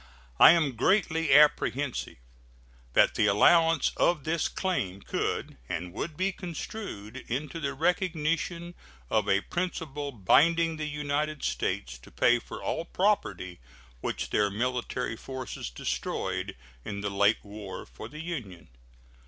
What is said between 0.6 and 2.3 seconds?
greatly apprehensive